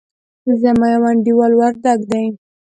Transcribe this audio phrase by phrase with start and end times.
[0.61, 2.25] زما يو انډيوال وردګ دئ.